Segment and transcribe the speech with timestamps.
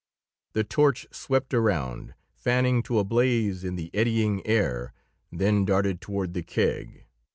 [0.53, 4.93] The torch swept around, fanning to a blaze in the eddying air,
[5.31, 7.05] then darted toward the keg.